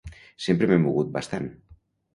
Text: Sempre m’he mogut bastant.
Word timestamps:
Sempre 0.45 0.69
m’he 0.71 0.79
mogut 0.87 1.15
bastant. 1.19 1.49